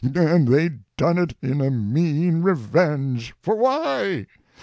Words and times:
And 0.15 0.47
they 0.47 0.79
done 0.97 1.19
it 1.19 1.37
in 1.43 1.61
a 1.61 1.69
mean 1.69 2.41
revenge—for 2.41 3.55
why? 3.55 4.25